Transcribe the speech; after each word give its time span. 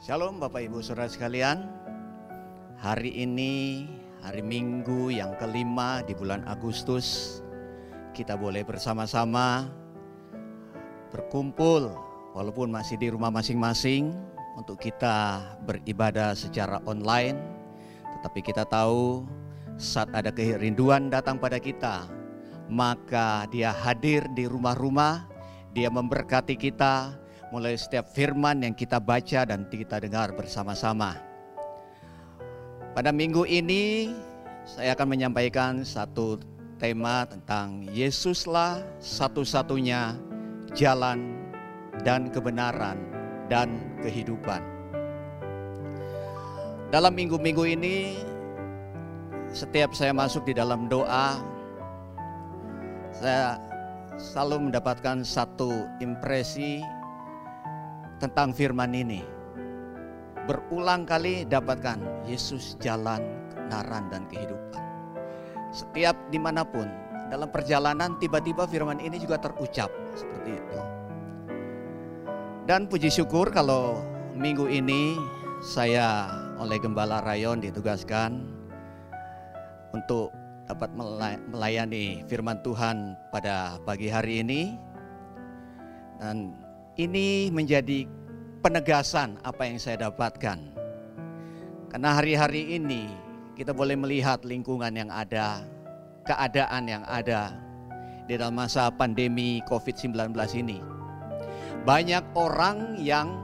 Shalom 0.00 0.40
Bapak 0.40 0.64
Ibu 0.64 0.80
Saudara 0.80 1.12
sekalian. 1.12 1.68
Hari 2.80 3.20
ini 3.20 3.84
hari 4.24 4.40
Minggu 4.40 5.12
yang 5.12 5.36
kelima 5.36 6.00
di 6.00 6.16
bulan 6.16 6.40
Agustus. 6.48 7.38
Kita 8.16 8.32
boleh 8.32 8.64
bersama-sama 8.64 9.68
berkumpul 11.12 11.92
walaupun 12.32 12.72
masih 12.72 12.96
di 12.96 13.12
rumah 13.12 13.28
masing-masing 13.28 14.16
untuk 14.56 14.80
kita 14.80 15.44
beribadah 15.68 16.32
secara 16.32 16.80
online. 16.88 17.36
Tetapi 18.16 18.40
kita 18.40 18.64
tahu 18.72 19.28
saat 19.76 20.08
ada 20.16 20.32
kerinduan 20.32 21.12
datang 21.12 21.36
pada 21.36 21.60
kita, 21.60 22.08
maka 22.72 23.44
dia 23.52 23.68
hadir 23.68 24.24
di 24.32 24.48
rumah-rumah, 24.48 25.28
dia 25.76 25.92
memberkati 25.92 26.56
kita, 26.56 27.20
mulai 27.50 27.74
setiap 27.74 28.06
firman 28.14 28.62
yang 28.62 28.74
kita 28.74 29.02
baca 29.02 29.42
dan 29.42 29.66
kita 29.66 29.98
dengar 29.98 30.30
bersama-sama. 30.34 31.18
Pada 32.94 33.10
minggu 33.10 33.46
ini 33.46 34.14
saya 34.66 34.94
akan 34.94 35.08
menyampaikan 35.18 35.82
satu 35.82 36.38
tema 36.78 37.26
tentang 37.26 37.86
Yesuslah 37.90 38.82
satu-satunya 39.02 40.14
jalan 40.78 41.34
dan 42.06 42.30
kebenaran 42.30 42.98
dan 43.50 43.82
kehidupan. 44.00 44.62
Dalam 46.90 47.14
minggu-minggu 47.14 47.64
ini 47.66 48.18
setiap 49.50 49.94
saya 49.94 50.14
masuk 50.14 50.46
di 50.46 50.54
dalam 50.54 50.86
doa 50.86 51.38
saya 53.10 53.58
selalu 54.14 54.70
mendapatkan 54.70 55.26
satu 55.26 55.86
impresi 55.98 56.82
tentang 58.20 58.52
firman 58.52 58.92
ini. 58.92 59.24
Berulang 60.44 61.08
kali 61.08 61.48
dapatkan 61.48 62.28
Yesus 62.28 62.76
jalan, 62.78 63.24
kebenaran, 63.50 64.12
dan 64.12 64.28
kehidupan. 64.28 64.82
Setiap 65.72 66.14
di 66.28 66.36
mana 66.36 66.62
pun, 66.62 66.86
dalam 67.32 67.48
perjalanan 67.48 68.18
tiba-tiba 68.20 68.68
firman 68.68 69.00
ini 69.00 69.16
juga 69.16 69.40
terucap 69.40 69.88
seperti 70.12 70.60
itu. 70.60 70.78
Dan 72.68 72.86
puji 72.86 73.08
syukur 73.08 73.48
kalau 73.50 74.04
minggu 74.36 74.68
ini 74.68 75.16
saya 75.64 76.28
oleh 76.60 76.76
Gembala 76.76 77.24
Rayon 77.24 77.64
ditugaskan 77.64 78.44
untuk 79.96 80.34
dapat 80.70 80.90
melayani 81.50 82.22
firman 82.30 82.62
Tuhan 82.62 83.18
pada 83.34 83.78
pagi 83.82 84.06
hari 84.06 84.42
ini. 84.42 84.62
Dan 86.20 86.52
ini 87.00 87.48
menjadi 87.48 88.04
penegasan 88.60 89.40
apa 89.40 89.64
yang 89.64 89.80
saya 89.80 90.08
dapatkan. 90.08 90.58
Karena 91.88 92.10
hari-hari 92.12 92.76
ini 92.76 93.08
kita 93.56 93.72
boleh 93.72 93.96
melihat 93.96 94.44
lingkungan 94.44 94.92
yang 94.92 95.08
ada, 95.08 95.64
keadaan 96.28 96.86
yang 96.86 97.04
ada 97.08 97.56
di 98.28 98.36
dalam 98.36 98.54
masa 98.60 98.92
pandemi 98.92 99.64
COVID-19 99.66 100.36
ini. 100.60 100.78
Banyak 101.82 102.36
orang 102.36 103.00
yang 103.00 103.40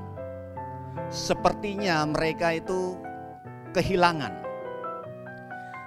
sepertinya 1.09 2.05
mereka 2.05 2.61
itu 2.61 3.01
kehilangan. 3.73 4.45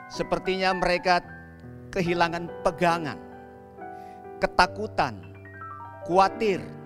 Sepertinya 0.10 0.74
mereka 0.74 1.22
kehilangan 1.94 2.50
pegangan, 2.66 3.22
ketakutan, 4.42 5.22
khawatir, 6.10 6.79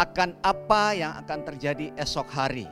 akan 0.00 0.32
apa 0.40 0.96
yang 0.96 1.12
akan 1.20 1.44
terjadi 1.44 1.92
esok 2.00 2.24
hari 2.32 2.64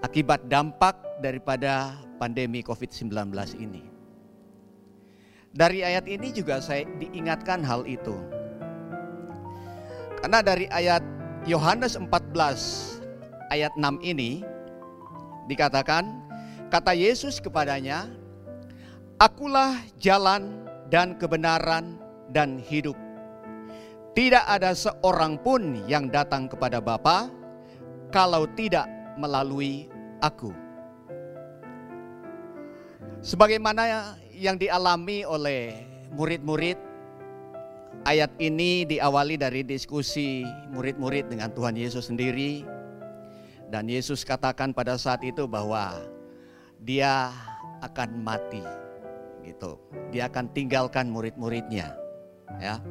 akibat 0.00 0.40
dampak 0.48 0.96
daripada 1.20 2.00
pandemi 2.16 2.64
COVID-19 2.64 3.12
ini. 3.60 3.84
Dari 5.52 5.84
ayat 5.84 6.08
ini 6.08 6.32
juga 6.32 6.64
saya 6.64 6.88
diingatkan 6.96 7.60
hal 7.60 7.84
itu. 7.84 8.16
Karena 10.24 10.40
dari 10.40 10.64
ayat 10.72 11.04
Yohanes 11.44 12.00
14 12.00 12.08
ayat 13.52 13.72
6 13.76 14.00
ini 14.00 14.40
dikatakan, 15.44 16.08
kata 16.72 16.96
Yesus 16.96 17.36
kepadanya, 17.36 18.08
Akulah 19.18 19.76
jalan 19.98 20.62
dan 20.88 21.18
kebenaran 21.18 21.98
dan 22.30 22.56
hidup. 22.62 23.07
Tidak 24.18 24.50
ada 24.50 24.74
seorang 24.74 25.38
pun 25.38 25.86
yang 25.86 26.10
datang 26.10 26.50
kepada 26.50 26.82
Bapa 26.82 27.30
kalau 28.10 28.50
tidak 28.58 28.90
melalui 29.14 29.86
aku. 30.18 30.50
Sebagaimana 33.22 34.18
yang 34.34 34.58
dialami 34.58 35.22
oleh 35.22 35.86
murid-murid, 36.18 36.74
ayat 38.10 38.34
ini 38.42 38.82
diawali 38.90 39.38
dari 39.38 39.62
diskusi 39.62 40.42
murid-murid 40.74 41.30
dengan 41.30 41.54
Tuhan 41.54 41.78
Yesus 41.78 42.10
sendiri. 42.10 42.66
Dan 43.70 43.86
Yesus 43.86 44.26
katakan 44.26 44.74
pada 44.74 44.98
saat 44.98 45.22
itu 45.22 45.46
bahwa 45.46 45.94
dia 46.82 47.30
akan 47.86 48.18
mati 48.26 48.66
gitu. 49.46 49.78
Dia 50.10 50.26
akan 50.26 50.50
tinggalkan 50.50 51.06
murid-muridnya. 51.06 51.94
Ya. 52.58 52.82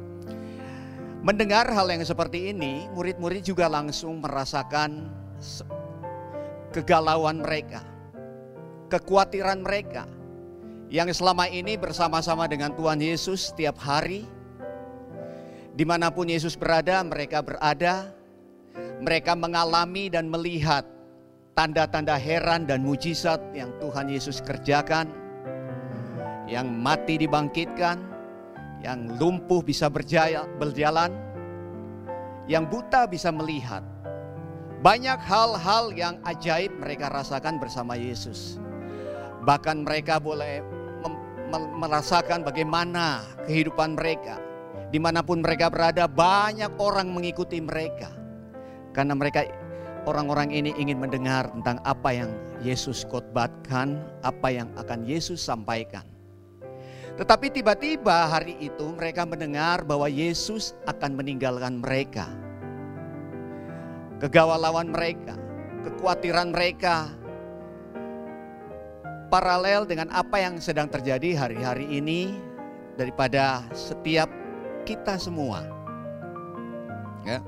Mendengar 1.18 1.66
hal 1.74 1.90
yang 1.90 2.06
seperti 2.06 2.54
ini, 2.54 2.86
murid-murid 2.94 3.42
juga 3.42 3.66
langsung 3.66 4.22
merasakan 4.22 5.10
kegalauan 6.70 7.42
mereka, 7.42 7.82
kekhawatiran 8.86 9.58
mereka 9.58 10.06
yang 10.88 11.10
selama 11.10 11.50
ini 11.50 11.74
bersama-sama 11.74 12.46
dengan 12.46 12.70
Tuhan 12.72 13.02
Yesus 13.02 13.50
setiap 13.50 13.76
hari. 13.82 14.24
Di 15.74 15.82
mana 15.82 16.10
pun 16.10 16.30
Yesus 16.30 16.54
berada, 16.54 17.02
mereka 17.02 17.42
berada, 17.42 18.14
mereka 19.02 19.34
mengalami 19.34 20.10
dan 20.10 20.26
melihat 20.30 20.82
tanda-tanda 21.58 22.14
heran 22.14 22.62
dan 22.66 22.86
mujizat 22.86 23.42
yang 23.54 23.74
Tuhan 23.82 24.06
Yesus 24.06 24.38
kerjakan, 24.42 25.10
yang 26.46 26.66
mati 26.78 27.18
dibangkitkan, 27.18 28.17
yang 28.82 29.18
lumpuh 29.18 29.60
bisa 29.64 29.90
berjalan, 29.90 31.10
yang 32.46 32.64
buta 32.66 33.04
bisa 33.10 33.28
melihat. 33.34 33.82
Banyak 34.78 35.18
hal-hal 35.18 35.90
yang 35.90 36.22
ajaib 36.22 36.70
mereka 36.78 37.10
rasakan 37.10 37.58
bersama 37.58 37.98
Yesus. 37.98 38.62
Bahkan 39.42 39.82
mereka 39.82 40.22
boleh 40.22 40.62
merasakan 41.50 42.46
bagaimana 42.46 43.26
kehidupan 43.48 43.98
mereka. 43.98 44.38
Di 44.88 44.96
mana 44.96 45.20
pun 45.20 45.42
mereka 45.42 45.68
berada 45.68 46.06
banyak 46.08 46.78
orang 46.78 47.10
mengikuti 47.10 47.58
mereka. 47.60 48.08
Karena 48.94 49.12
mereka 49.18 49.44
orang-orang 50.08 50.54
ini 50.54 50.72
ingin 50.78 51.02
mendengar 51.02 51.50
tentang 51.52 51.82
apa 51.84 52.10
yang 52.14 52.30
Yesus 52.64 53.04
khotbahkan, 53.04 54.00
apa 54.24 54.48
yang 54.48 54.70
akan 54.78 55.04
Yesus 55.04 55.42
sampaikan. 55.42 56.06
Tetapi 57.18 57.50
tiba-tiba 57.50 58.30
hari 58.30 58.54
itu 58.62 58.94
mereka 58.94 59.26
mendengar 59.26 59.82
bahwa 59.82 60.06
Yesus 60.06 60.78
akan 60.86 61.18
meninggalkan 61.18 61.82
mereka. 61.82 62.30
Kegawalawan 64.22 64.94
mereka, 64.94 65.34
kekhawatiran 65.82 66.54
mereka 66.54 67.10
paralel 69.28 69.82
dengan 69.84 70.08
apa 70.14 70.40
yang 70.40 70.62
sedang 70.62 70.86
terjadi 70.86 71.34
hari-hari 71.34 71.90
ini 71.90 72.38
daripada 72.94 73.66
setiap 73.74 74.30
kita 74.86 75.18
semua. 75.18 75.62
Ya. 77.26 77.42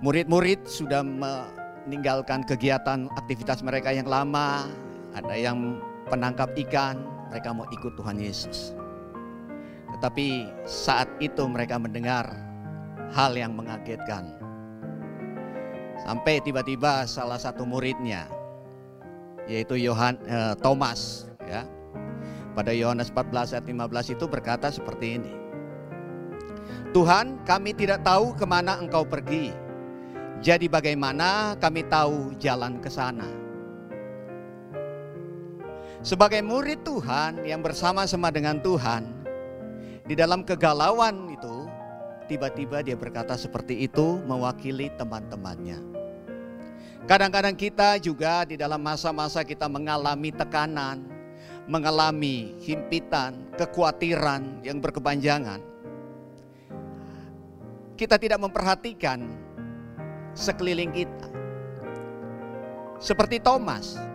Murid-murid 0.00 0.64
sudah 0.64 1.04
meninggalkan 1.04 2.44
kegiatan 2.44 3.08
aktivitas 3.20 3.60
mereka 3.60 3.92
yang 3.92 4.08
lama, 4.08 4.68
ada 5.16 5.34
yang 5.36 5.80
penangkap 6.10 6.52
ikan, 6.68 7.15
mereka 7.30 7.54
mau 7.54 7.66
ikut 7.70 7.92
Tuhan 7.98 8.18
Yesus. 8.18 8.74
Tetapi 9.96 10.50
saat 10.68 11.08
itu 11.24 11.46
mereka 11.48 11.80
mendengar 11.80 12.28
hal 13.14 13.32
yang 13.32 13.54
mengagetkan. 13.56 14.34
Sampai 16.04 16.38
tiba-tiba 16.44 17.08
salah 17.08 17.40
satu 17.40 17.64
muridnya 17.64 18.28
yaitu 19.46 19.78
Yohan 19.78 20.18
eh, 20.26 20.54
Thomas 20.60 21.30
ya. 21.46 21.64
Pada 22.52 22.72
Yohanes 22.72 23.12
14 23.12 23.52
ayat 23.52 23.66
15 23.68 24.16
itu 24.16 24.24
berkata 24.24 24.72
seperti 24.72 25.20
ini. 25.20 25.32
Tuhan 26.96 27.44
kami 27.44 27.76
tidak 27.76 28.00
tahu 28.00 28.32
ke 28.32 28.48
mana 28.48 28.80
engkau 28.80 29.04
pergi. 29.04 29.52
Jadi 30.40 30.64
bagaimana 30.68 31.56
kami 31.60 31.84
tahu 31.88 32.32
jalan 32.40 32.80
ke 32.80 32.88
sana? 32.88 33.45
Sebagai 36.06 36.38
murid 36.38 36.86
Tuhan 36.86 37.42
yang 37.42 37.66
bersama-sama 37.66 38.30
dengan 38.30 38.62
Tuhan, 38.62 39.10
di 40.06 40.14
dalam 40.14 40.46
kegalauan 40.46 41.34
itu, 41.34 41.66
tiba-tiba 42.30 42.78
dia 42.78 42.94
berkata 42.94 43.34
seperti 43.34 43.90
itu 43.90 44.22
mewakili 44.22 44.86
teman-temannya. 44.94 45.82
Kadang-kadang 47.10 47.58
kita 47.58 47.98
juga 47.98 48.46
di 48.46 48.54
dalam 48.54 48.78
masa-masa 48.86 49.42
kita 49.42 49.66
mengalami 49.66 50.30
tekanan, 50.30 51.10
mengalami 51.66 52.54
himpitan, 52.62 53.42
kekhawatiran 53.58 54.62
yang 54.62 54.78
berkepanjangan. 54.78 55.58
Kita 57.98 58.14
tidak 58.14 58.46
memperhatikan 58.46 59.26
sekeliling 60.38 60.94
kita. 60.94 61.26
Seperti 63.02 63.42
Thomas. 63.42 64.14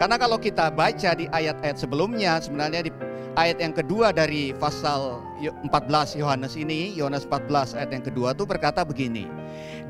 Karena 0.00 0.16
kalau 0.16 0.40
kita 0.40 0.72
baca 0.72 1.12
di 1.12 1.28
ayat-ayat 1.28 1.76
sebelumnya, 1.76 2.40
sebenarnya 2.40 2.88
di 2.88 2.92
ayat 3.36 3.60
yang 3.60 3.76
kedua 3.76 4.16
dari 4.16 4.56
pasal 4.56 5.20
14 5.44 6.16
Yohanes 6.16 6.56
ini, 6.56 6.96
Yohanes 6.96 7.28
14 7.28 7.76
ayat 7.76 7.92
yang 7.92 8.04
kedua 8.08 8.32
tuh 8.32 8.48
berkata 8.48 8.80
begini. 8.80 9.28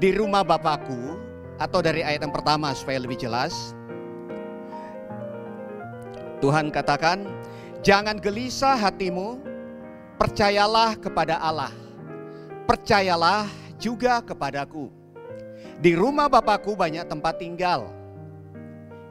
Di 0.02 0.10
rumah 0.10 0.42
Bapakku 0.42 1.14
atau 1.62 1.78
dari 1.78 2.02
ayat 2.02 2.26
yang 2.26 2.34
pertama 2.34 2.74
supaya 2.74 2.98
lebih 2.98 3.22
jelas. 3.22 3.70
Tuhan 6.42 6.74
katakan, 6.74 7.30
jangan 7.86 8.18
gelisah 8.18 8.74
hatimu, 8.74 9.38
percayalah 10.18 10.98
kepada 10.98 11.38
Allah. 11.38 11.70
Percayalah 12.66 13.46
juga 13.78 14.18
kepadaku. 14.26 14.90
Di 15.78 15.94
rumah 15.94 16.26
Bapakku 16.26 16.74
banyak 16.74 17.06
tempat 17.06 17.38
tinggal. 17.38 17.99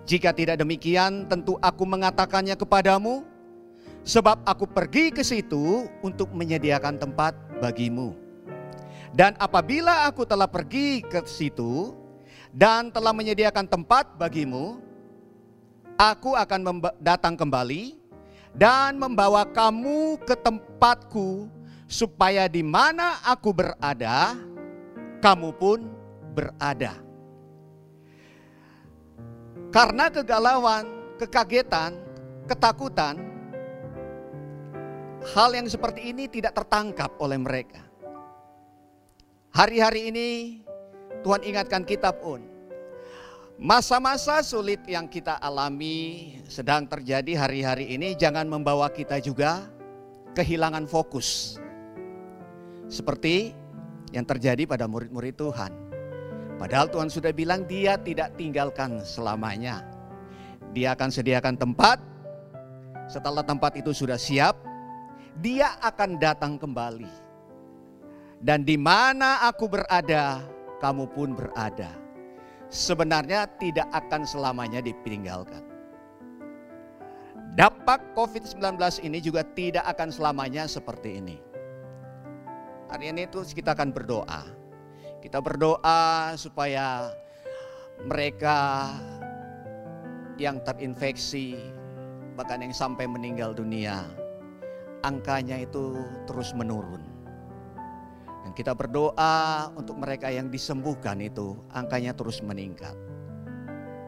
Jika 0.08 0.36
tidak 0.36 0.62
demikian, 0.62 1.28
tentu 1.28 1.56
aku 1.60 1.84
mengatakannya 1.86 2.56
kepadamu, 2.56 3.26
sebab 4.04 4.42
aku 4.48 4.66
pergi 4.66 5.12
ke 5.14 5.22
situ 5.22 5.86
untuk 6.02 6.32
menyediakan 6.34 6.98
tempat 6.98 7.36
bagimu. 7.60 8.16
Dan 9.14 9.34
apabila 9.42 10.06
aku 10.06 10.26
telah 10.26 10.46
pergi 10.46 11.02
ke 11.02 11.26
situ 11.26 11.98
dan 12.54 12.94
telah 12.94 13.14
menyediakan 13.14 13.66
tempat 13.66 14.18
bagimu, 14.18 14.78
aku 15.98 16.38
akan 16.38 16.82
datang 17.02 17.34
kembali 17.34 17.98
dan 18.54 18.98
membawa 18.98 19.46
kamu 19.46 20.22
ke 20.26 20.38
tempatku 20.38 21.50
supaya 21.90 22.46
di 22.46 22.62
mana 22.62 23.18
aku 23.26 23.50
berada, 23.50 24.38
kamu 25.22 25.50
pun 25.58 25.90
berada. 26.38 27.09
Karena 29.70 30.10
kegalauan, 30.10 31.14
kekagetan, 31.22 31.94
ketakutan, 32.50 33.22
hal 35.36 35.50
yang 35.54 35.70
seperti 35.70 36.10
ini 36.10 36.26
tidak 36.26 36.58
tertangkap 36.58 37.14
oleh 37.22 37.38
mereka. 37.38 37.86
Hari-hari 39.54 40.10
ini 40.10 40.28
Tuhan 41.22 41.46
ingatkan 41.46 41.86
kita 41.86 42.10
pun. 42.18 42.42
Masa-masa 43.60 44.40
sulit 44.40 44.80
yang 44.88 45.06
kita 45.06 45.36
alami 45.36 46.40
sedang 46.48 46.88
terjadi 46.88 47.36
hari-hari 47.36 47.92
ini 47.92 48.16
jangan 48.16 48.48
membawa 48.48 48.88
kita 48.88 49.20
juga 49.20 49.68
kehilangan 50.32 50.88
fokus. 50.88 51.60
Seperti 52.88 53.52
yang 54.16 54.26
terjadi 54.26 54.66
pada 54.66 54.88
murid-murid 54.88 55.36
Tuhan. 55.38 55.89
Padahal 56.60 56.92
Tuhan 56.92 57.08
sudah 57.08 57.32
bilang 57.32 57.64
dia 57.64 57.96
tidak 57.96 58.36
tinggalkan 58.36 59.00
selamanya. 59.00 59.80
Dia 60.76 60.92
akan 60.92 61.08
sediakan 61.08 61.56
tempat. 61.56 62.04
Setelah 63.08 63.42
tempat 63.42 63.80
itu 63.80 63.96
sudah 63.96 64.20
siap, 64.20 64.60
dia 65.40 65.80
akan 65.80 66.20
datang 66.20 66.60
kembali. 66.60 67.10
Dan 68.44 68.68
di 68.68 68.76
mana 68.76 69.48
aku 69.48 69.72
berada, 69.72 70.44
kamu 70.84 71.08
pun 71.16 71.34
berada. 71.34 71.96
Sebenarnya 72.70 73.50
tidak 73.58 73.88
akan 73.96 74.28
selamanya 74.28 74.84
ditinggalkan. 74.84 75.64
Dampak 77.58 78.14
COVID-19 78.14 78.78
ini 79.02 79.18
juga 79.24 79.42
tidak 79.42 79.88
akan 79.90 80.14
selamanya 80.14 80.70
seperti 80.70 81.18
ini. 81.18 81.42
Hari 82.94 83.10
ini 83.10 83.26
itu 83.26 83.42
kita 83.42 83.74
akan 83.74 83.90
berdoa. 83.90 84.59
Kita 85.20 85.44
berdoa 85.44 86.32
supaya 86.40 87.12
mereka 88.08 88.88
yang 90.40 90.64
terinfeksi, 90.64 91.60
bahkan 92.40 92.64
yang 92.64 92.72
sampai 92.72 93.04
meninggal 93.04 93.52
dunia, 93.52 94.08
angkanya 95.04 95.60
itu 95.60 96.00
terus 96.24 96.56
menurun. 96.56 97.04
Dan 98.48 98.56
kita 98.56 98.72
berdoa 98.72 99.68
untuk 99.76 100.00
mereka 100.00 100.32
yang 100.32 100.48
disembuhkan 100.48 101.20
itu 101.20 101.60
angkanya 101.76 102.16
terus 102.16 102.40
meningkat. 102.40 102.96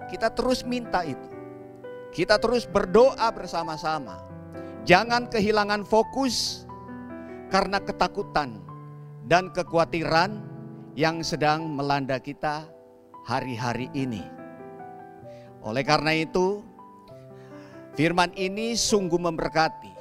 Kita 0.08 0.32
terus 0.32 0.64
minta 0.64 1.04
itu. 1.04 1.28
Kita 2.16 2.40
terus 2.40 2.64
berdoa 2.68 3.28
bersama-sama. 3.36 4.24
Jangan 4.88 5.28
kehilangan 5.28 5.84
fokus 5.84 6.64
karena 7.52 7.84
ketakutan 7.84 8.64
dan 9.28 9.52
kekhawatiran 9.52 10.51
yang 10.96 11.24
sedang 11.24 11.72
melanda 11.72 12.20
kita 12.20 12.68
hari-hari 13.24 13.88
ini. 13.96 14.24
Oleh 15.64 15.86
karena 15.86 16.12
itu, 16.18 16.66
firman 17.96 18.34
ini 18.36 18.76
sungguh 18.76 19.20
memberkati 19.22 19.94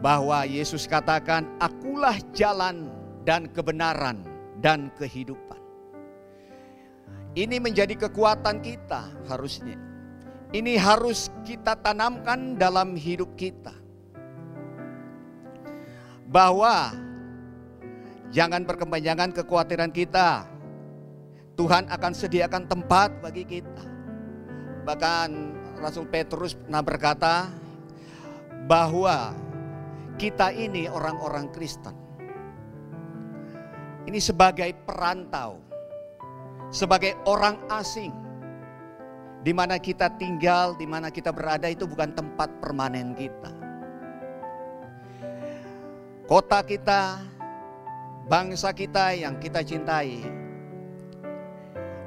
bahwa 0.00 0.46
Yesus 0.48 0.88
katakan, 0.88 1.44
"Akulah 1.60 2.16
jalan 2.32 2.88
dan 3.26 3.50
kebenaran 3.50 4.24
dan 4.62 4.88
kehidupan." 4.96 5.60
Ini 7.36 7.62
menjadi 7.62 7.94
kekuatan 8.08 8.58
kita 8.64 9.06
harusnya. 9.30 9.78
Ini 10.50 10.74
harus 10.82 11.30
kita 11.46 11.78
tanamkan 11.78 12.58
dalam 12.58 12.98
hidup 12.98 13.38
kita. 13.38 13.70
Bahwa 16.26 16.90
jangan 18.30 18.62
berkepanjangan 18.62 19.34
kekhawatiran 19.34 19.90
kita. 19.90 20.46
Tuhan 21.58 21.90
akan 21.92 22.12
sediakan 22.16 22.64
tempat 22.70 23.20
bagi 23.20 23.44
kita. 23.44 23.84
Bahkan 24.86 25.28
Rasul 25.76 26.08
Petrus 26.08 26.56
pernah 26.56 26.80
berkata 26.80 27.52
bahwa 28.64 29.36
kita 30.16 30.56
ini 30.56 30.88
orang-orang 30.88 31.52
Kristen. 31.52 31.92
Ini 34.08 34.16
sebagai 34.16 34.72
perantau, 34.88 35.60
sebagai 36.72 37.12
orang 37.28 37.60
asing, 37.68 38.12
di 39.44 39.52
mana 39.52 39.76
kita 39.76 40.08
tinggal, 40.16 40.72
di 40.80 40.88
mana 40.88 41.12
kita 41.12 41.28
berada 41.28 41.68
itu 41.68 41.84
bukan 41.84 42.16
tempat 42.16 42.48
permanen 42.60 43.12
kita. 43.12 43.52
Kota 46.24 46.64
kita, 46.64 47.20
bangsa 48.30 48.70
kita 48.70 49.10
yang 49.18 49.42
kita 49.42 49.58
cintai, 49.66 50.22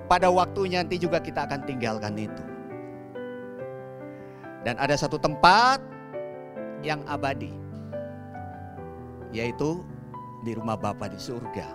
pada 0.07 0.31
waktunya 0.31 0.79
nanti 0.79 0.95
juga 0.95 1.19
kita 1.19 1.43
akan 1.43 1.67
tinggalkan 1.67 2.15
itu. 2.15 2.43
Dan 4.63 4.79
ada 4.79 4.95
satu 4.95 5.19
tempat 5.19 5.83
yang 6.79 7.03
abadi 7.11 7.51
yaitu 9.35 9.83
di 10.47 10.55
rumah 10.55 10.79
Bapa 10.79 11.11
di 11.11 11.19
surga. 11.19 11.67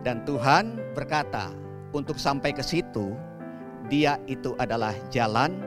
Dan 0.00 0.24
Tuhan 0.24 0.80
berkata, 0.96 1.52
untuk 1.92 2.16
sampai 2.16 2.56
ke 2.56 2.64
situ, 2.64 3.12
Dia 3.92 4.16
itu 4.24 4.56
adalah 4.56 4.96
jalan, 5.12 5.60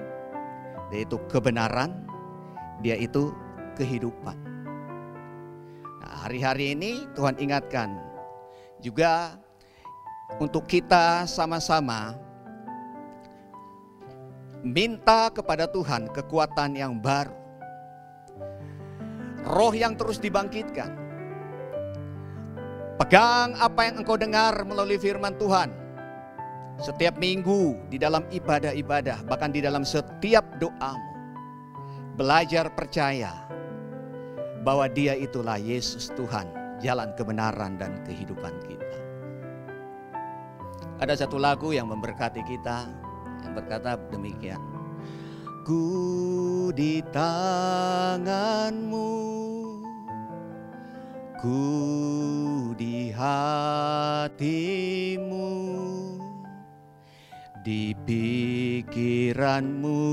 Dia 0.89 1.05
itu 1.05 1.21
kebenaran, 1.29 1.93
Dia 2.81 2.97
itu 2.97 3.29
kehidupan. 3.77 4.52
Hari-hari 6.03 6.75
ini 6.75 7.07
Tuhan 7.15 7.39
ingatkan 7.39 7.95
juga 8.83 9.39
untuk 10.37 10.67
kita 10.67 11.23
sama-sama 11.23 12.19
minta 14.63 15.31
kepada 15.31 15.67
Tuhan 15.67 16.11
kekuatan 16.11 16.75
yang 16.75 16.99
baru 16.99 17.43
roh 19.43 19.75
yang 19.75 19.93
terus 19.99 20.17
dibangkitkan. 20.17 20.89
Pegang 22.97 23.57
apa 23.59 23.89
yang 23.89 23.99
engkau 24.01 24.15
dengar 24.15 24.55
melalui 24.63 24.95
firman 24.95 25.35
Tuhan. 25.35 25.69
Setiap 26.79 27.21
minggu 27.21 27.77
di 27.93 28.01
dalam 28.01 28.25
ibadah-ibadah, 28.33 29.29
bahkan 29.29 29.53
di 29.53 29.61
dalam 29.61 29.85
setiap 29.85 30.41
doamu. 30.57 31.11
Belajar 32.17 32.69
percaya 32.73 33.45
bahwa 34.63 34.87
dia 34.87 35.11
itulah 35.13 35.59
Yesus 35.59 36.09
Tuhan, 36.15 36.47
jalan 36.79 37.11
kebenaran 37.13 37.77
dan 37.77 38.01
kehidupan 38.07 38.55
kita. 38.65 38.97
Ada 41.03 41.27
satu 41.27 41.35
lagu 41.35 41.75
yang 41.75 41.91
memberkati 41.91 42.39
kita, 42.47 42.87
yang 43.43 43.53
berkata 43.53 43.99
demikian. 44.09 44.61
Ku 45.63 46.75
di 46.75 46.99
tanganmu 47.11 49.11
Ku 51.39 52.75
di 52.75 53.07
hatimu 53.11 55.43
di 57.63 57.95
pikiranmu, 57.95 60.03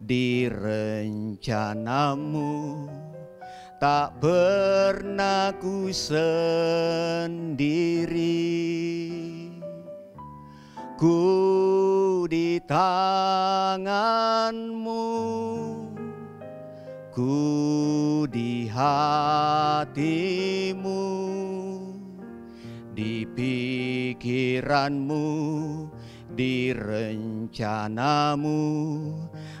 di 0.00 0.48
rencanamu, 0.48 2.48
tak 3.78 4.18
pernah 4.18 5.54
ku 5.62 5.94
sendiri. 5.94 7.30
Ku 10.98 12.26
di 12.26 12.58
tanganmu, 12.66 13.86
ku 17.14 17.38
di 18.26 18.66
hatimu, 18.66 21.06
di 22.98 23.22
pikiranmu, 23.22 25.26
di 26.34 26.74
rencanamu, 26.74 28.58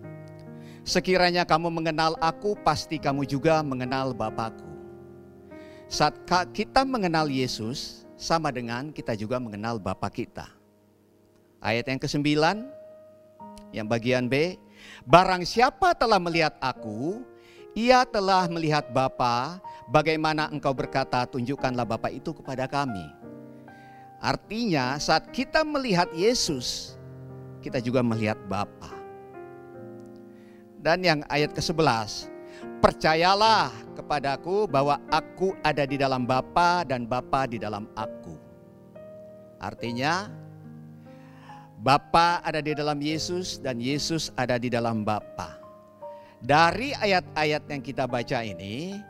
sekiranya 0.83 1.47
kamu 1.47 1.71
mengenal 1.71 2.19
aku, 2.19 2.57
pasti 2.67 2.99
kamu 2.99 3.23
juga 3.23 3.63
mengenal 3.63 4.11
Bapakku. 4.11 4.74
Saat 5.95 6.27
kita 6.51 6.83
mengenal 6.83 7.31
Yesus, 7.31 8.03
sama 8.19 8.51
dengan 8.51 8.91
kita 8.91 9.15
juga 9.15 9.39
mengenal 9.39 9.79
Bapa 9.79 10.11
kita. 10.11 10.43
Ayat 11.63 11.87
yang 11.87 12.03
ke-9, 12.03 12.27
yang 13.71 13.87
bagian 13.87 14.27
B, 14.27 14.59
Barang 15.07 15.47
siapa 15.47 15.95
telah 15.95 16.19
melihat 16.19 16.51
aku, 16.59 17.23
ia 17.71 18.03
telah 18.03 18.43
melihat 18.51 18.91
Bapa, 18.91 19.63
bagaimana 19.87 20.51
engkau 20.51 20.75
berkata, 20.75 21.23
tunjukkanlah 21.31 21.87
Bapa 21.87 22.11
itu 22.11 22.35
kepada 22.35 22.67
kami. 22.67 23.07
Artinya 24.19 24.99
saat 24.99 25.31
kita 25.31 25.63
melihat 25.63 26.11
Yesus, 26.11 26.99
kita 27.63 27.79
juga 27.79 28.03
melihat 28.03 28.35
Bapa. 28.51 28.91
Dan 30.75 31.07
yang 31.07 31.19
ayat 31.31 31.55
ke-11, 31.55 32.34
percayalah 32.85 33.73
kepadaku 33.97 34.69
bahwa 34.69 35.01
aku 35.09 35.57
ada 35.65 35.89
di 35.89 35.97
dalam 35.97 36.21
Bapa 36.21 36.85
dan 36.85 37.09
Bapa 37.09 37.49
di 37.49 37.57
dalam 37.57 37.89
aku. 37.97 38.37
Artinya 39.57 40.29
Bapa 41.81 42.45
ada 42.45 42.61
di 42.61 42.77
dalam 42.77 43.01
Yesus 43.01 43.57
dan 43.57 43.81
Yesus 43.81 44.29
ada 44.37 44.61
di 44.61 44.69
dalam 44.69 45.01
Bapa. 45.01 45.57
Dari 46.45 46.93
ayat-ayat 46.93 47.65
yang 47.73 47.81
kita 47.81 48.05
baca 48.05 48.45
ini, 48.45 49.01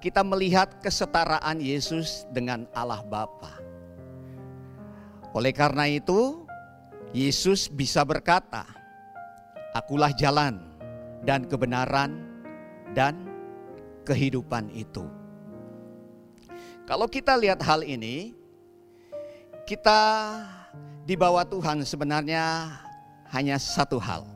kita 0.00 0.24
melihat 0.24 0.80
kesetaraan 0.80 1.60
Yesus 1.60 2.24
dengan 2.32 2.64
Allah 2.72 3.04
Bapa. 3.04 3.60
Oleh 5.36 5.52
karena 5.52 5.84
itu, 5.84 6.48
Yesus 7.12 7.68
bisa 7.68 8.08
berkata, 8.08 8.64
"Akulah 9.76 10.16
jalan, 10.16 10.64
dan 11.28 11.44
kebenaran 11.44 12.27
dan 12.98 13.14
kehidupan 14.02 14.74
itu. 14.74 15.06
Kalau 16.82 17.06
kita 17.06 17.38
lihat 17.38 17.62
hal 17.62 17.86
ini, 17.86 18.34
kita 19.62 20.00
di 21.06 21.14
bawah 21.14 21.46
Tuhan 21.46 21.86
sebenarnya 21.86 22.74
hanya 23.30 23.54
satu 23.54 24.02
hal. 24.02 24.26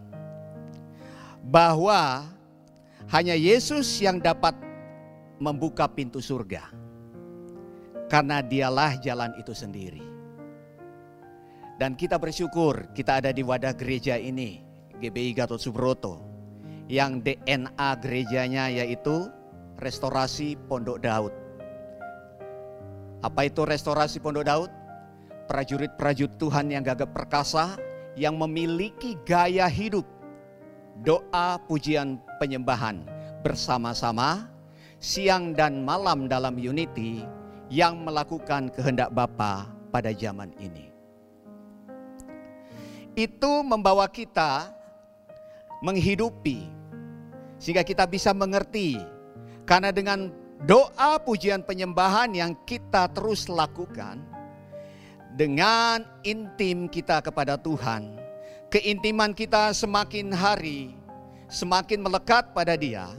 Bahwa 1.42 2.22
hanya 3.10 3.34
Yesus 3.34 3.98
yang 3.98 4.22
dapat 4.22 4.54
membuka 5.42 5.90
pintu 5.90 6.22
surga. 6.22 6.70
Karena 8.06 8.38
dialah 8.44 8.94
jalan 9.02 9.34
itu 9.42 9.50
sendiri. 9.50 10.04
Dan 11.82 11.98
kita 11.98 12.14
bersyukur 12.14 12.94
kita 12.94 13.18
ada 13.18 13.34
di 13.34 13.42
wadah 13.42 13.74
gereja 13.74 14.14
ini, 14.14 14.62
GBI 15.02 15.34
Gatot 15.34 15.58
Subroto 15.58 16.31
yang 16.90 17.22
DNA 17.22 17.88
gerejanya 18.02 18.70
yaitu 18.70 19.30
restorasi 19.78 20.58
Pondok 20.70 21.02
Daud. 21.02 21.32
Apa 23.22 23.46
itu 23.46 23.62
restorasi 23.62 24.18
Pondok 24.18 24.46
Daud? 24.46 24.70
Prajurit-prajurit 25.46 26.38
Tuhan 26.38 26.70
yang 26.70 26.82
gagah 26.86 27.10
perkasa 27.10 27.76
yang 28.14 28.38
memiliki 28.38 29.18
gaya 29.26 29.66
hidup 29.66 30.06
doa 31.02 31.58
pujian 31.66 32.20
penyembahan 32.38 33.02
bersama-sama 33.42 34.46
siang 35.02 35.50
dan 35.56 35.82
malam 35.82 36.30
dalam 36.30 36.54
unity 36.54 37.26
yang 37.72 38.06
melakukan 38.06 38.70
kehendak 38.70 39.10
Bapa 39.10 39.66
pada 39.90 40.14
zaman 40.14 40.54
ini. 40.62 40.92
Itu 43.12 43.60
membawa 43.66 44.08
kita 44.08 44.72
menghidupi 45.82 46.64
sehingga 47.58 47.82
kita 47.82 48.06
bisa 48.08 48.30
mengerti. 48.32 48.96
Karena 49.62 49.94
dengan 49.94 50.30
doa 50.66 51.18
pujian 51.22 51.62
penyembahan 51.62 52.34
yang 52.34 52.58
kita 52.66 53.06
terus 53.14 53.46
lakukan, 53.46 54.18
dengan 55.38 56.02
intim 56.26 56.90
kita 56.90 57.22
kepada 57.22 57.54
Tuhan, 57.54 58.18
keintiman 58.70 59.30
kita 59.34 59.70
semakin 59.70 60.34
hari 60.34 61.02
semakin 61.52 62.00
melekat 62.00 62.56
pada 62.56 62.74
Dia 62.80 63.12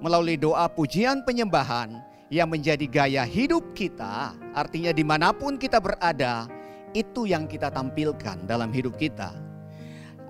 melalui 0.00 0.40
doa 0.40 0.64
pujian 0.64 1.20
penyembahan 1.20 2.00
yang 2.32 2.50
menjadi 2.50 2.88
gaya 2.88 3.22
hidup 3.22 3.62
kita, 3.76 4.34
artinya 4.56 4.90
di 4.90 5.04
mana 5.06 5.30
pun 5.30 5.60
kita 5.60 5.78
berada, 5.78 6.50
itu 6.96 7.28
yang 7.28 7.46
kita 7.46 7.70
tampilkan 7.70 8.48
dalam 8.48 8.72
hidup 8.74 8.96
kita. 8.98 9.45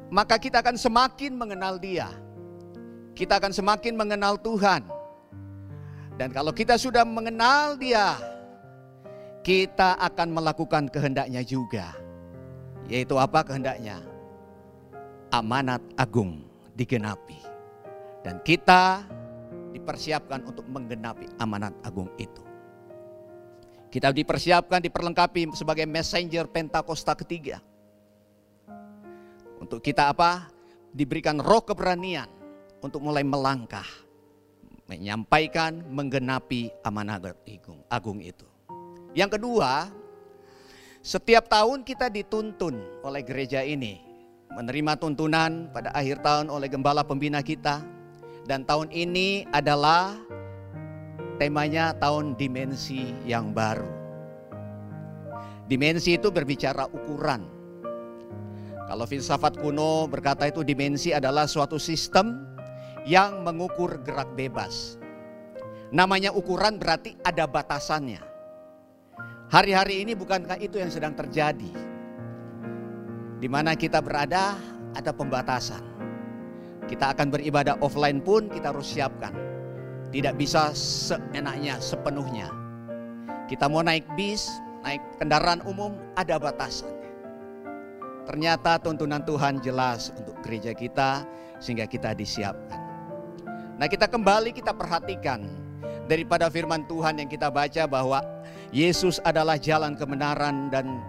Maka 0.06 0.38
kita 0.38 0.62
akan 0.62 0.78
semakin 0.78 1.34
mengenal 1.34 1.82
Dia, 1.82 2.06
kita 3.18 3.42
akan 3.42 3.50
semakin 3.50 3.98
mengenal 3.98 4.38
Tuhan. 4.38 4.86
Dan 6.16 6.30
kalau 6.32 6.54
kita 6.54 6.78
sudah 6.78 7.02
mengenal 7.02 7.74
Dia, 7.76 8.14
kita 9.42 9.98
akan 9.98 10.30
melakukan 10.30 10.86
kehendaknya 10.90 11.42
juga. 11.42 11.94
Yaitu 12.86 13.18
apa 13.18 13.42
kehendaknya? 13.42 13.98
Amanat 15.34 15.82
agung 15.98 16.46
digenapi. 16.78 17.42
Dan 18.22 18.38
kita 18.46 19.02
dipersiapkan 19.74 20.42
untuk 20.46 20.66
menggenapi 20.70 21.26
amanat 21.42 21.74
agung 21.82 22.10
itu. 22.18 22.42
Kita 23.90 24.10
dipersiapkan, 24.10 24.82
diperlengkapi 24.82 25.54
sebagai 25.54 25.86
messenger 25.86 26.50
Pentakosta 26.50 27.14
ketiga. 27.14 27.62
Untuk 29.60 29.80
kita 29.80 30.12
apa? 30.12 30.52
Diberikan 30.92 31.40
roh 31.40 31.60
keberanian 31.60 32.28
untuk 32.80 33.04
mulai 33.04 33.24
melangkah, 33.24 33.86
menyampaikan, 34.88 35.84
menggenapi 35.92 36.72
amanah 36.84 37.20
agung, 37.92 38.20
itu. 38.24 38.48
Yang 39.12 39.40
kedua, 39.40 39.92
setiap 41.00 41.48
tahun 41.48 41.84
kita 41.84 42.08
dituntun 42.12 42.80
oleh 43.04 43.22
gereja 43.24 43.60
ini 43.64 44.00
menerima 44.56 44.96
tuntunan 44.96 45.68
pada 45.68 45.92
akhir 45.92 46.24
tahun 46.24 46.48
oleh 46.48 46.68
gembala 46.72 47.04
pembina 47.04 47.44
kita 47.44 47.84
dan 48.48 48.64
tahun 48.64 48.88
ini 48.94 49.44
adalah 49.52 50.16
temanya 51.36 51.92
tahun 51.96 52.38
dimensi 52.40 53.12
yang 53.28 53.52
baru. 53.52 53.88
Dimensi 55.66 56.14
itu 56.14 56.30
berbicara 56.30 56.86
ukuran. 56.86 57.55
Kalau 58.86 59.02
filsafat 59.02 59.58
kuno 59.58 60.06
berkata 60.06 60.46
itu 60.46 60.62
dimensi 60.62 61.10
adalah 61.10 61.50
suatu 61.50 61.74
sistem 61.74 62.46
yang 63.02 63.42
mengukur 63.42 63.98
gerak 64.06 64.30
bebas. 64.38 64.94
Namanya 65.90 66.30
ukuran 66.30 66.78
berarti 66.78 67.18
ada 67.26 67.50
batasannya. 67.50 68.22
Hari-hari 69.50 70.02
ini 70.06 70.14
bukankah 70.14 70.58
itu 70.58 70.78
yang 70.78 70.90
sedang 70.90 71.14
terjadi? 71.14 71.70
Di 73.38 73.46
mana 73.50 73.78
kita 73.78 74.02
berada 74.02 74.58
ada 74.94 75.10
pembatasan. 75.14 75.82
Kita 76.86 77.10
akan 77.14 77.30
beribadah 77.30 77.78
offline 77.82 78.22
pun 78.22 78.46
kita 78.50 78.70
harus 78.70 78.90
siapkan. 78.90 79.34
Tidak 80.10 80.34
bisa 80.38 80.70
seenaknya, 80.74 81.82
sepenuhnya. 81.82 82.50
Kita 83.50 83.66
mau 83.66 83.82
naik 83.82 84.06
bis, 84.14 84.46
naik 84.82 85.02
kendaraan 85.18 85.62
umum, 85.66 85.94
ada 86.18 86.38
batasan. 86.38 86.95
Ternyata 88.26 88.82
tuntunan 88.82 89.22
Tuhan 89.22 89.62
jelas 89.62 90.10
untuk 90.18 90.34
gereja 90.42 90.74
kita 90.74 91.22
sehingga 91.62 91.86
kita 91.86 92.12
disiapkan. 92.12 92.82
Nah 93.78 93.86
kita 93.86 94.10
kembali 94.10 94.50
kita 94.50 94.74
perhatikan 94.74 95.46
daripada 96.10 96.50
firman 96.50 96.82
Tuhan 96.90 97.22
yang 97.22 97.30
kita 97.30 97.50
baca 97.50 97.86
bahwa 97.86 98.22
Yesus 98.74 99.22
adalah 99.22 99.54
jalan 99.54 99.94
kebenaran 99.94 100.68
dan 100.74 101.02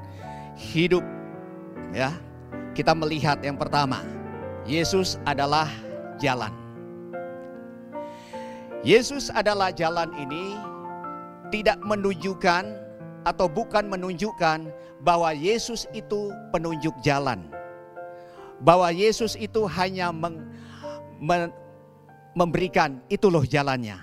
hidup. 0.58 1.02
Ya, 1.96 2.14
kita 2.78 2.94
melihat 2.94 3.42
yang 3.42 3.56
pertama, 3.56 4.04
Yesus 4.68 5.18
adalah 5.26 5.72
jalan. 6.22 6.52
Yesus 8.86 9.34
adalah 9.34 9.74
jalan 9.74 10.14
ini 10.20 10.54
tidak 11.50 11.80
menunjukkan 11.82 12.87
atau 13.28 13.52
bukan 13.52 13.92
menunjukkan 13.92 14.72
bahwa 15.04 15.36
Yesus 15.36 15.84
itu 15.92 16.32
penunjuk 16.56 16.96
jalan. 17.04 17.44
Bahwa 18.64 18.88
Yesus 18.90 19.36
itu 19.36 19.68
hanya 19.68 20.16
meng, 20.16 20.48
me, 21.20 21.52
memberikan 22.32 23.04
itu 23.12 23.28
loh 23.28 23.44
jalannya. 23.44 24.00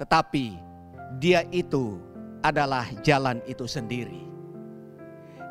Tetapi 0.00 0.56
dia 1.20 1.44
itu 1.52 2.00
adalah 2.40 2.88
jalan 3.04 3.44
itu 3.44 3.68
sendiri. 3.68 4.24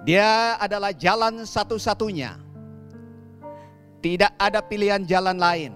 Dia 0.08 0.58
adalah 0.58 0.96
jalan 0.96 1.46
satu-satunya. 1.46 2.40
Tidak 4.02 4.40
ada 4.40 4.64
pilihan 4.64 5.04
jalan 5.04 5.36
lain. 5.36 5.74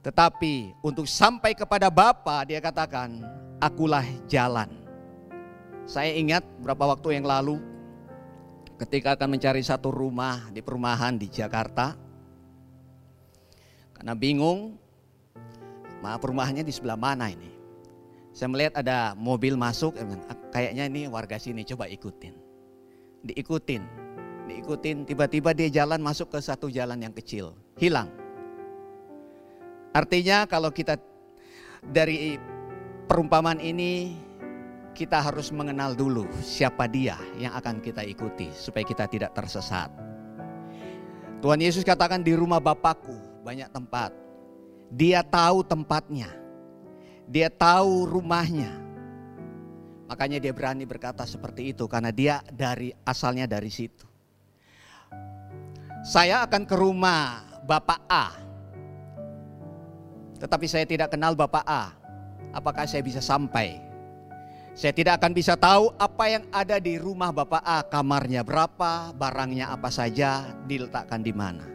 Tetapi 0.00 0.80
untuk 0.80 1.04
sampai 1.04 1.52
kepada 1.52 1.92
Bapa 1.92 2.40
dia 2.48 2.56
katakan, 2.56 3.20
akulah 3.60 4.04
jalan. 4.24 4.79
Saya 5.90 6.14
ingat 6.14 6.46
beberapa 6.62 6.94
waktu 6.94 7.18
yang 7.18 7.26
lalu 7.26 7.58
ketika 8.78 9.18
akan 9.18 9.34
mencari 9.34 9.58
satu 9.58 9.90
rumah 9.90 10.46
di 10.54 10.62
perumahan 10.62 11.18
di 11.18 11.26
Jakarta. 11.26 11.98
Karena 13.98 14.14
bingung, 14.14 14.78
ma 15.98 16.14
perumahannya 16.14 16.62
di 16.62 16.70
sebelah 16.70 16.94
mana 16.94 17.34
ini. 17.34 17.50
Saya 18.30 18.54
melihat 18.54 18.78
ada 18.78 19.18
mobil 19.18 19.58
masuk, 19.58 19.98
ah, 19.98 20.38
kayaknya 20.54 20.86
ini 20.86 21.10
warga 21.10 21.42
sini, 21.42 21.66
coba 21.66 21.90
ikutin. 21.90 22.38
Diikutin, 23.26 23.82
diikutin, 24.46 25.02
tiba-tiba 25.10 25.50
dia 25.58 25.82
jalan 25.82 25.98
masuk 25.98 26.30
ke 26.30 26.38
satu 26.38 26.70
jalan 26.70 27.02
yang 27.02 27.10
kecil, 27.10 27.58
hilang. 27.82 28.06
Artinya 29.90 30.46
kalau 30.46 30.70
kita 30.70 31.02
dari 31.82 32.38
perumpamaan 33.10 33.58
ini 33.58 34.29
kita 34.94 35.22
harus 35.22 35.54
mengenal 35.54 35.94
dulu 35.94 36.26
siapa 36.42 36.90
dia 36.90 37.16
yang 37.38 37.54
akan 37.56 37.78
kita 37.78 38.02
ikuti 38.04 38.50
supaya 38.52 38.84
kita 38.84 39.06
tidak 39.06 39.32
tersesat. 39.32 39.88
Tuhan 41.40 41.60
Yesus 41.62 41.86
katakan 41.86 42.20
di 42.20 42.36
rumah 42.36 42.60
Bapakku 42.60 43.16
banyak 43.40 43.72
tempat. 43.72 44.12
Dia 44.92 45.24
tahu 45.24 45.64
tempatnya. 45.64 46.28
Dia 47.24 47.48
tahu 47.48 48.04
rumahnya. 48.10 48.76
Makanya 50.10 50.42
dia 50.42 50.52
berani 50.52 50.84
berkata 50.84 51.22
seperti 51.24 51.72
itu 51.72 51.86
karena 51.86 52.10
dia 52.10 52.42
dari 52.50 52.90
asalnya 53.06 53.46
dari 53.46 53.70
situ. 53.70 54.04
Saya 56.04 56.44
akan 56.44 56.66
ke 56.66 56.76
rumah 56.76 57.46
Bapak 57.64 58.00
A. 58.10 58.26
Tetapi 60.42 60.66
saya 60.66 60.84
tidak 60.84 61.14
kenal 61.14 61.38
Bapak 61.38 61.64
A. 61.64 61.94
Apakah 62.50 62.84
saya 62.84 63.00
bisa 63.00 63.22
sampai 63.22 63.89
saya 64.74 64.94
tidak 64.94 65.20
akan 65.20 65.32
bisa 65.34 65.58
tahu 65.58 65.90
apa 65.98 66.24
yang 66.30 66.44
ada 66.54 66.78
di 66.78 66.96
rumah 66.96 67.34
Bapak 67.34 67.62
A, 67.66 67.82
kamarnya 67.84 68.46
berapa, 68.46 69.10
barangnya 69.12 69.74
apa 69.74 69.90
saja, 69.90 70.54
diletakkan 70.64 71.20
di 71.20 71.34
mana. 71.34 71.66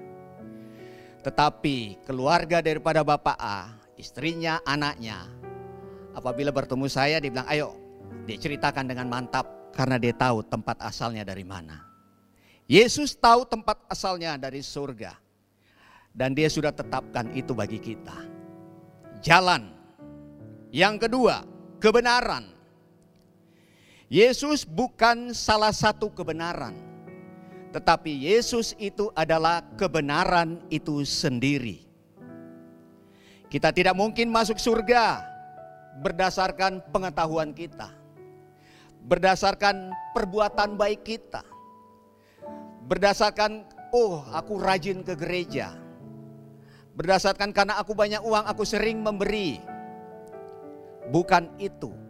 Tetapi 1.21 2.05
keluarga 2.08 2.63
daripada 2.63 3.03
Bapak 3.03 3.38
A, 3.38 3.75
istrinya, 3.99 4.63
anaknya, 4.63 5.27
apabila 6.15 6.55
bertemu 6.55 6.88
saya 6.88 7.19
dia 7.19 7.29
bilang, 7.29 7.49
ayo 7.51 7.75
dia 8.23 8.39
ceritakan 8.39 8.88
dengan 8.88 9.12
mantap 9.12 9.73
karena 9.75 9.99
dia 9.99 10.15
tahu 10.15 10.41
tempat 10.47 10.79
asalnya 10.79 11.27
dari 11.27 11.43
mana. 11.43 11.84
Yesus 12.65 13.13
tahu 13.13 13.45
tempat 13.45 13.77
asalnya 13.91 14.39
dari 14.39 14.63
surga. 14.63 15.13
Dan 16.15 16.31
dia 16.31 16.47
sudah 16.47 16.71
tetapkan 16.71 17.27
itu 17.36 17.51
bagi 17.51 17.75
kita. 17.75 18.15
Jalan. 19.19 19.67
Yang 20.71 21.05
kedua, 21.05 21.43
kebenaran. 21.84 22.54
Yesus 24.05 24.69
bukan 24.69 25.33
salah 25.33 25.73
satu 25.73 26.13
kebenaran, 26.13 26.77
tetapi 27.73 28.29
Yesus 28.29 28.77
itu 28.77 29.09
adalah 29.17 29.65
kebenaran 29.81 30.61
itu 30.69 31.01
sendiri. 31.01 31.81
Kita 33.49 33.73
tidak 33.73 33.97
mungkin 33.97 34.29
masuk 34.29 34.61
surga 34.61 35.25
berdasarkan 36.05 36.85
pengetahuan 36.93 37.49
kita, 37.49 37.89
berdasarkan 39.09 39.89
perbuatan 40.13 40.77
baik 40.77 41.01
kita, 41.01 41.41
berdasarkan, 42.85 43.65
"Oh, 43.89 44.21
aku 44.37 44.61
rajin 44.61 45.01
ke 45.01 45.17
gereja." 45.17 45.73
Berdasarkan 46.93 47.51
karena 47.51 47.81
aku 47.81 47.97
banyak 47.97 48.21
uang, 48.21 48.45
aku 48.45 48.63
sering 48.63 49.01
memberi. 49.01 49.59
Bukan 51.11 51.57
itu 51.59 52.04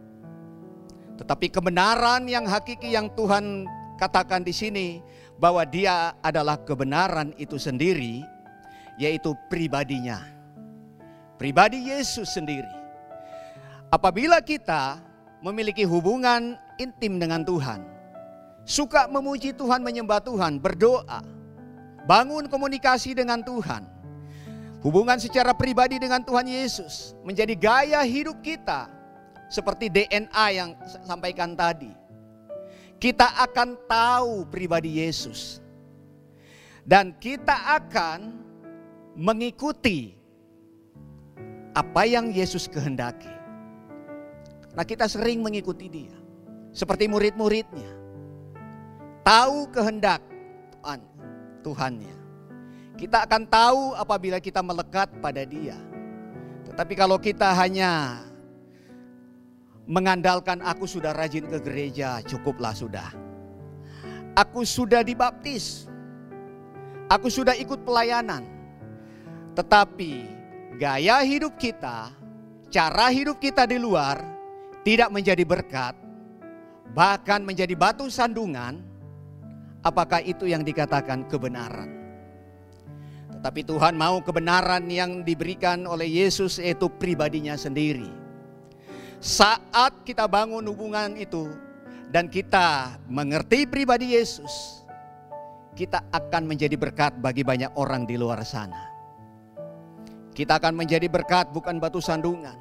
tetapi 1.16 1.48
kebenaran 1.48 2.28
yang 2.28 2.44
hakiki 2.44 2.92
yang 2.92 3.08
Tuhan 3.16 3.64
katakan 3.96 4.44
di 4.44 4.52
sini 4.52 5.00
bahwa 5.40 5.64
dia 5.64 6.12
adalah 6.20 6.60
kebenaran 6.60 7.32
itu 7.40 7.56
sendiri 7.56 8.24
yaitu 9.00 9.32
pribadinya. 9.48 10.20
Pribadi 11.36 11.92
Yesus 11.92 12.32
sendiri. 12.32 12.68
Apabila 13.92 14.40
kita 14.40 15.00
memiliki 15.44 15.84
hubungan 15.84 16.56
intim 16.80 17.20
dengan 17.20 17.44
Tuhan, 17.44 17.84
suka 18.64 19.04
memuji 19.08 19.52
Tuhan, 19.52 19.84
menyembah 19.84 20.24
Tuhan, 20.24 20.56
berdoa, 20.56 21.20
bangun 22.08 22.48
komunikasi 22.48 23.12
dengan 23.12 23.44
Tuhan, 23.44 23.84
hubungan 24.80 25.20
secara 25.20 25.52
pribadi 25.52 26.00
dengan 26.00 26.24
Tuhan 26.24 26.48
Yesus 26.48 27.12
menjadi 27.20 27.52
gaya 27.52 28.00
hidup 28.00 28.40
kita 28.40 28.95
seperti 29.46 29.90
DNA 29.90 30.46
yang 30.54 30.74
sampaikan 31.06 31.54
tadi. 31.54 31.90
Kita 32.96 33.36
akan 33.44 33.76
tahu 33.86 34.48
pribadi 34.48 35.04
Yesus. 35.04 35.60
Dan 36.86 37.18
kita 37.18 37.82
akan 37.82 38.40
mengikuti 39.18 40.14
apa 41.76 42.06
yang 42.06 42.30
Yesus 42.30 42.70
kehendaki. 42.70 43.32
Nah 44.72 44.84
kita 44.86 45.10
sering 45.10 45.42
mengikuti 45.42 45.90
dia. 45.90 46.14
Seperti 46.72 47.08
murid-muridnya. 47.08 47.90
Tahu 49.24 49.72
kehendak 49.72 50.22
Tuhan, 50.76 51.00
Tuhannya. 51.64 52.16
Kita 52.96 53.28
akan 53.28 53.42
tahu 53.44 53.82
apabila 53.98 54.40
kita 54.40 54.64
melekat 54.64 55.10
pada 55.20 55.42
dia. 55.44 55.76
Tetapi 56.64 56.94
kalau 56.96 57.20
kita 57.20 57.52
hanya 57.52 58.24
mengandalkan 59.86 60.58
aku 60.66 60.84
sudah 60.84 61.14
rajin 61.14 61.46
ke 61.46 61.62
gereja, 61.62 62.18
cukuplah 62.26 62.74
sudah. 62.74 63.14
Aku 64.34 64.66
sudah 64.66 65.06
dibaptis. 65.06 65.86
Aku 67.06 67.30
sudah 67.30 67.54
ikut 67.54 67.86
pelayanan. 67.86 68.42
Tetapi 69.54 70.12
gaya 70.76 71.22
hidup 71.22 71.54
kita, 71.56 72.10
cara 72.68 73.08
hidup 73.14 73.38
kita 73.38 73.64
di 73.64 73.78
luar 73.78 74.20
tidak 74.82 75.08
menjadi 75.14 75.46
berkat, 75.46 75.94
bahkan 76.92 77.46
menjadi 77.46 77.72
batu 77.78 78.10
sandungan, 78.10 78.82
apakah 79.86 80.18
itu 80.20 80.50
yang 80.50 80.66
dikatakan 80.66 81.24
kebenaran? 81.30 81.94
Tetapi 83.38 83.62
Tuhan 83.62 83.94
mau 83.94 84.18
kebenaran 84.18 84.90
yang 84.90 85.22
diberikan 85.22 85.86
oleh 85.86 86.10
Yesus 86.10 86.58
yaitu 86.58 86.90
pribadinya 86.90 87.54
sendiri 87.54 88.25
saat 89.20 89.92
kita 90.04 90.28
bangun 90.28 90.64
hubungan 90.68 91.16
itu 91.16 91.48
dan 92.12 92.28
kita 92.30 93.00
mengerti 93.10 93.66
pribadi 93.66 94.14
Yesus, 94.14 94.84
kita 95.76 96.04
akan 96.08 96.48
menjadi 96.48 96.76
berkat 96.78 97.18
bagi 97.20 97.44
banyak 97.44 97.72
orang 97.76 98.08
di 98.08 98.16
luar 98.16 98.40
sana. 98.46 98.88
Kita 100.36 100.60
akan 100.60 100.76
menjadi 100.76 101.08
berkat 101.08 101.52
bukan 101.52 101.80
batu 101.80 102.00
sandungan. 102.00 102.56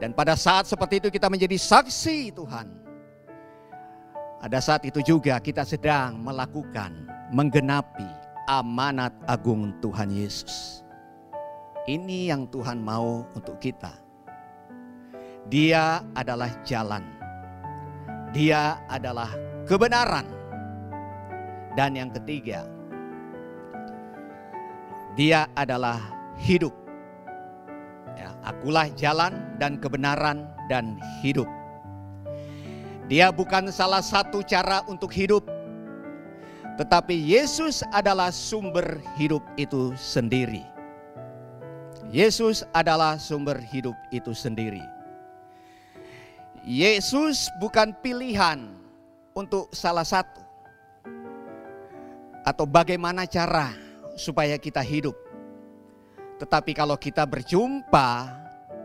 Dan 0.00 0.16
pada 0.16 0.32
saat 0.32 0.64
seperti 0.64 1.04
itu 1.04 1.08
kita 1.12 1.28
menjadi 1.28 1.56
saksi 1.60 2.32
Tuhan. 2.32 2.68
Pada 4.40 4.58
saat 4.64 4.80
itu 4.88 5.04
juga 5.04 5.36
kita 5.36 5.68
sedang 5.68 6.16
melakukan, 6.16 7.04
menggenapi 7.28 8.08
amanat 8.48 9.12
agung 9.28 9.76
Tuhan 9.84 10.08
Yesus. 10.08 10.80
Ini 11.84 12.32
yang 12.32 12.48
Tuhan 12.48 12.80
mau 12.80 13.28
untuk 13.36 13.60
kita. 13.60 14.09
Dia 15.48 16.04
adalah 16.12 16.50
jalan. 16.66 17.06
Dia 18.34 18.76
adalah 18.90 19.32
kebenaran. 19.64 20.26
Dan 21.78 21.94
yang 21.94 22.10
ketiga, 22.10 22.66
dia 25.14 25.46
adalah 25.54 26.02
hidup. 26.38 26.74
Ya, 28.18 28.34
akulah 28.42 28.90
jalan 28.98 29.32
dan 29.62 29.78
kebenaran 29.78 30.50
dan 30.66 30.98
hidup. 31.22 31.46
Dia 33.10 33.34
bukan 33.34 33.70
salah 33.74 34.02
satu 34.02 34.38
cara 34.46 34.86
untuk 34.86 35.10
hidup, 35.10 35.42
tetapi 36.78 37.12
Yesus 37.12 37.82
adalah 37.90 38.30
sumber 38.30 39.02
hidup 39.18 39.42
itu 39.58 39.90
sendiri. 39.98 40.62
Yesus 42.10 42.62
adalah 42.70 43.18
sumber 43.18 43.58
hidup 43.58 43.94
itu 44.14 44.30
sendiri. 44.34 44.82
Yesus 46.60 47.48
bukan 47.56 47.96
pilihan 48.04 48.68
untuk 49.32 49.72
salah 49.72 50.04
satu, 50.04 50.44
atau 52.44 52.68
bagaimana 52.68 53.24
cara 53.24 53.72
supaya 54.16 54.60
kita 54.60 54.84
hidup. 54.84 55.16
Tetapi 56.36 56.76
kalau 56.76 57.00
kita 57.00 57.24
berjumpa 57.24 58.28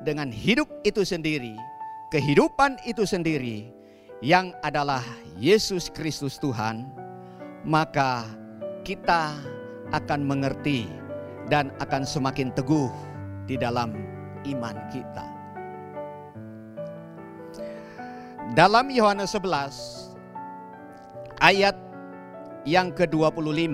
dengan 0.07 0.31
hidup 0.31 0.71
itu 0.87 1.03
sendiri, 1.03 1.55
kehidupan 2.11 2.79
itu 2.87 3.03
sendiri 3.03 3.67
yang 4.23 4.55
adalah 4.63 5.03
Yesus 5.35 5.91
Kristus 5.91 6.39
Tuhan, 6.39 6.87
maka 7.67 8.23
kita 8.87 9.35
akan 9.91 10.23
mengerti 10.23 10.87
dan 11.51 11.75
akan 11.83 12.07
semakin 12.07 12.55
teguh 12.55 12.91
di 13.43 13.59
dalam 13.59 13.91
iman 14.47 14.77
kita. 14.95 15.34
Dalam 18.53 18.93
Yohanes 18.93 19.33
11 19.33 20.13
ayat 21.41 21.73
yang 22.61 22.93
ke-25 22.93 23.73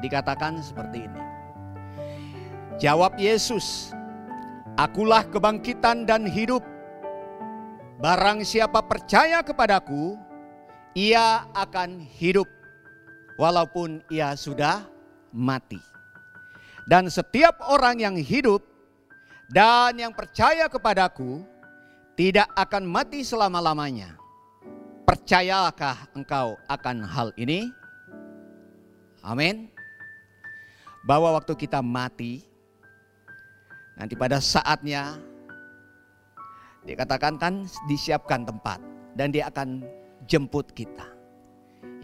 dikatakan 0.00 0.64
seperti 0.64 1.04
ini. 1.04 1.22
Jawab 2.80 3.20
Yesus, 3.20 3.92
"Akulah 4.80 5.28
kebangkitan 5.28 6.08
dan 6.08 6.24
hidup. 6.24 6.64
Barang 8.00 8.48
siapa 8.48 8.80
percaya 8.80 9.44
kepadaku, 9.44 10.16
ia 10.96 11.44
akan 11.52 12.00
hidup 12.00 12.48
walaupun 13.36 14.00
ia 14.08 14.32
sudah 14.40 14.88
mati. 15.36 15.82
Dan 16.88 17.12
setiap 17.12 17.60
orang 17.60 18.00
yang 18.00 18.16
hidup 18.16 18.64
dan 19.52 20.00
yang 20.00 20.16
percaya 20.16 20.64
kepadaku 20.72 21.44
tidak 22.18 22.50
akan 22.58 22.82
mati 22.82 23.22
selama-lamanya." 23.22 24.18
Percayakah 25.06 26.12
engkau 26.12 26.58
akan 26.68 27.06
hal 27.06 27.32
ini? 27.38 27.70
Amin. 29.24 29.72
Bahwa 31.06 31.32
waktu 31.38 31.56
kita 31.56 31.80
mati, 31.80 32.44
nanti 33.96 34.12
pada 34.12 34.36
saatnya 34.36 35.16
dikatakan 36.84 37.40
kan 37.40 37.64
disiapkan 37.88 38.44
tempat 38.44 38.80
dan 39.16 39.32
dia 39.32 39.48
akan 39.48 39.80
jemput 40.28 40.68
kita. 40.76 41.08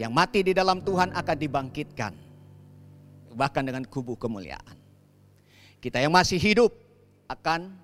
Yang 0.00 0.12
mati 0.16 0.40
di 0.40 0.57
dalam 0.57 0.81
Tuhan 0.81 1.12
akan 1.12 1.37
dibangkitkan. 1.37 2.12
Bahkan 3.37 3.62
dengan 3.68 3.85
kubu 3.85 4.16
kemuliaan. 4.16 4.81
Kita 5.79 6.00
yang 6.00 6.14
masih 6.16 6.40
hidup 6.40 6.72
akan 7.29 7.77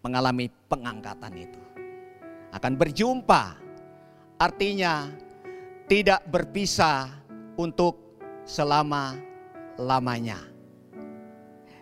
mengalami 0.00 0.50
pengangkatan 0.70 1.34
itu. 1.36 1.60
Akan 2.48 2.74
berjumpa 2.80 3.68
Artinya 4.38 5.10
tidak 5.90 6.22
berpisah 6.30 7.10
untuk 7.58 7.98
selama-lamanya. 8.46 10.38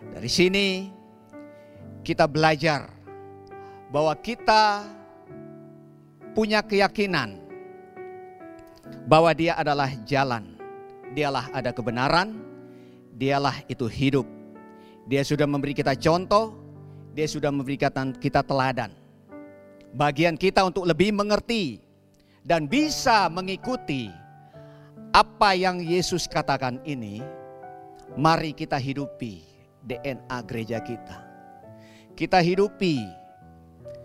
Dari 0.09 0.25
sini 0.25 0.89
kita 2.01 2.25
belajar 2.25 2.89
bahwa 3.93 4.09
kita 4.17 4.89
punya 6.33 6.65
keyakinan 6.65 7.45
bahwa 9.05 9.29
dia 9.37 9.53
adalah 9.53 9.93
jalan, 10.09 10.57
dialah 11.13 11.45
ada 11.53 11.69
kebenaran, 11.69 12.41
dialah 13.13 13.61
itu 13.69 13.85
hidup. 13.85 14.25
Dia 15.05 15.21
sudah 15.21 15.45
memberi 15.45 15.77
kita 15.77 15.93
contoh, 15.93 16.57
dia 17.17 17.25
sudah 17.25 17.49
memberi 17.49 17.81
kita 18.21 18.45
teladan. 18.45 18.93
Bagian 19.97 20.37
kita 20.37 20.61
untuk 20.61 20.85
lebih 20.85 21.09
mengerti 21.09 21.81
dan 22.45 22.69
bisa 22.69 23.25
mengikuti 23.33 24.13
apa 25.09 25.57
yang 25.57 25.81
Yesus 25.81 26.29
katakan 26.29 26.77
ini, 26.85 27.25
mari 28.13 28.53
kita 28.53 28.77
hidupi 28.77 29.41
DNA 29.81 30.37
gereja 30.45 30.77
kita. 30.77 31.25
Kita 32.13 32.37
hidupi 32.37 33.01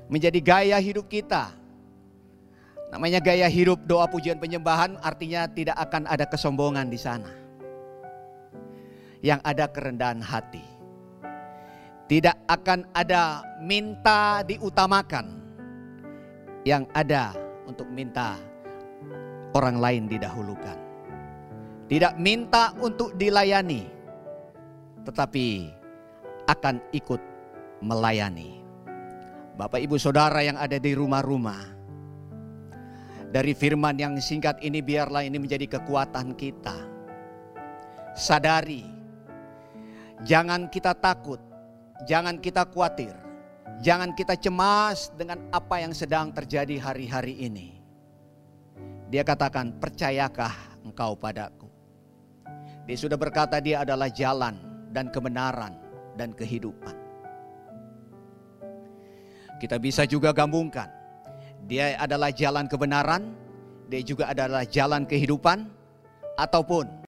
menjadi 0.09 0.41
gaya 0.41 0.81
hidup 0.81 1.05
kita. 1.13 1.53
Namanya 2.89 3.21
gaya 3.21 3.45
hidup 3.45 3.85
doa 3.85 4.09
pujian 4.09 4.41
penyembahan 4.41 4.97
artinya 5.05 5.45
tidak 5.53 5.77
akan 5.77 6.09
ada 6.09 6.25
kesombongan 6.25 6.89
di 6.89 6.97
sana. 6.97 7.29
Yang 9.21 9.41
ada 9.45 9.69
kerendahan 9.69 10.25
hati. 10.25 10.72
Tidak 12.13 12.45
akan 12.45 12.93
ada 12.93 13.41
minta 13.65 14.45
diutamakan. 14.45 15.33
Yang 16.61 16.85
ada 16.93 17.33
untuk 17.65 17.89
minta 17.89 18.37
orang 19.57 19.81
lain 19.81 20.13
didahulukan. 20.13 20.77
Tidak 21.89 22.21
minta 22.21 22.77
untuk 22.85 23.17
dilayani, 23.17 23.89
tetapi 25.09 25.73
akan 26.53 26.85
ikut 26.93 27.21
melayani. 27.81 28.61
Bapak, 29.57 29.81
ibu, 29.81 29.97
saudara 29.97 30.45
yang 30.45 30.61
ada 30.61 30.77
di 30.77 30.93
rumah-rumah, 30.93 31.65
dari 33.33 33.57
firman 33.57 33.97
yang 33.97 34.21
singkat 34.21 34.61
ini, 34.61 34.85
biarlah 34.85 35.25
ini 35.25 35.41
menjadi 35.41 35.81
kekuatan 35.81 36.37
kita. 36.37 36.77
Sadari, 38.13 38.85
jangan 40.29 40.69
kita 40.69 40.93
takut, 40.93 41.52
jangan 42.07 42.39
kita 42.39 42.67
khawatir 42.69 43.23
Jangan 43.83 44.15
kita 44.15 44.39
cemas 44.39 45.11
dengan 45.19 45.43
apa 45.51 45.83
yang 45.83 45.91
sedang 45.91 46.31
terjadi 46.31 46.79
hari-hari 46.79 47.35
ini. 47.43 47.83
Dia 49.11 49.27
katakan, 49.27 49.75
percayakah 49.83 50.85
engkau 50.87 51.19
padaku? 51.19 51.67
Dia 52.87 52.95
sudah 52.95 53.19
berkata 53.19 53.59
dia 53.59 53.83
adalah 53.83 54.07
jalan 54.07 54.55
dan 54.95 55.11
kebenaran 55.11 55.75
dan 56.15 56.31
kehidupan. 56.31 56.95
Kita 59.59 59.83
bisa 59.83 60.07
juga 60.07 60.31
gabungkan. 60.31 60.87
Dia 61.67 61.99
adalah 61.99 62.31
jalan 62.31 62.71
kebenaran, 62.71 63.35
dia 63.91 64.03
juga 64.07 64.31
adalah 64.31 64.63
jalan 64.63 65.03
kehidupan, 65.11 65.67
ataupun 66.39 66.87